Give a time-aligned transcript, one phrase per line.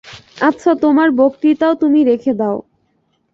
[0.41, 2.57] আচ্ছা, তোমার বক্তৃতাও তুমি রেখে দাও।